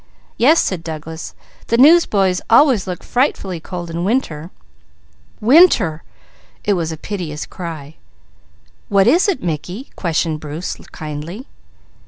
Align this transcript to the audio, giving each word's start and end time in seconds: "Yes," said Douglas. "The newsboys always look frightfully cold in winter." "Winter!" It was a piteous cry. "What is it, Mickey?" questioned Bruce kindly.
"Yes," 0.35 0.59
said 0.59 0.83
Douglas. 0.83 1.35
"The 1.67 1.77
newsboys 1.77 2.41
always 2.49 2.87
look 2.87 3.03
frightfully 3.03 3.59
cold 3.59 3.91
in 3.91 4.03
winter." 4.03 4.49
"Winter!" 5.39 6.01
It 6.63 6.73
was 6.73 6.91
a 6.91 6.97
piteous 6.97 7.45
cry. 7.45 7.97
"What 8.89 9.05
is 9.05 9.27
it, 9.27 9.43
Mickey?" 9.43 9.91
questioned 9.95 10.39
Bruce 10.39 10.75
kindly. 10.91 11.45